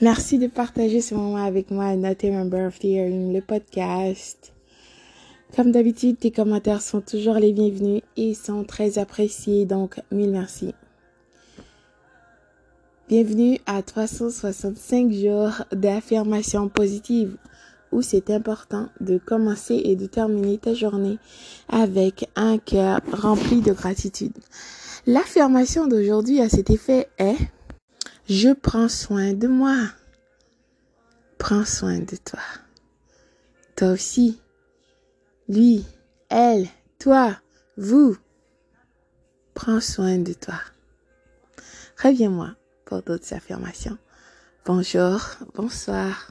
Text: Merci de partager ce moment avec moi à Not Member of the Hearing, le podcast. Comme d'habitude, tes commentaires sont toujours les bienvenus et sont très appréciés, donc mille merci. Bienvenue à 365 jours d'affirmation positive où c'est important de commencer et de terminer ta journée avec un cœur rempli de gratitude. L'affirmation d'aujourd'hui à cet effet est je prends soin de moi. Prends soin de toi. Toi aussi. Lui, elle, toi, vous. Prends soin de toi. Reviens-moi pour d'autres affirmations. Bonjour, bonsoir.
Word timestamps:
Merci 0.00 0.38
de 0.38 0.48
partager 0.48 1.00
ce 1.00 1.14
moment 1.14 1.44
avec 1.44 1.70
moi 1.70 1.84
à 1.84 1.94
Not 1.94 2.16
Member 2.24 2.66
of 2.66 2.80
the 2.80 2.84
Hearing, 2.84 3.32
le 3.32 3.40
podcast. 3.40 4.52
Comme 5.54 5.70
d'habitude, 5.70 6.18
tes 6.18 6.32
commentaires 6.32 6.82
sont 6.82 7.00
toujours 7.00 7.36
les 7.36 7.52
bienvenus 7.52 8.02
et 8.16 8.34
sont 8.34 8.64
très 8.64 8.98
appréciés, 8.98 9.66
donc 9.66 10.00
mille 10.10 10.32
merci. 10.32 10.74
Bienvenue 13.08 13.60
à 13.66 13.82
365 13.82 15.12
jours 15.12 15.64
d'affirmation 15.70 16.68
positive 16.68 17.36
où 17.92 18.02
c'est 18.02 18.30
important 18.30 18.88
de 19.00 19.18
commencer 19.18 19.80
et 19.84 19.94
de 19.94 20.06
terminer 20.06 20.58
ta 20.58 20.74
journée 20.74 21.18
avec 21.68 22.28
un 22.34 22.58
cœur 22.58 23.00
rempli 23.12 23.60
de 23.60 23.72
gratitude. 23.72 24.36
L'affirmation 25.06 25.86
d'aujourd'hui 25.86 26.40
à 26.40 26.48
cet 26.48 26.70
effet 26.70 27.06
est 27.18 27.36
je 28.28 28.52
prends 28.52 28.88
soin 28.88 29.32
de 29.32 29.46
moi. 29.46 29.76
Prends 31.38 31.64
soin 31.64 31.98
de 31.98 32.16
toi. 32.16 32.40
Toi 33.76 33.90
aussi. 33.90 34.40
Lui, 35.48 35.84
elle, 36.30 36.68
toi, 36.98 37.36
vous. 37.76 38.16
Prends 39.52 39.80
soin 39.80 40.18
de 40.18 40.32
toi. 40.32 40.58
Reviens-moi 42.02 42.54
pour 42.86 43.02
d'autres 43.02 43.34
affirmations. 43.34 43.98
Bonjour, 44.64 45.20
bonsoir. 45.54 46.30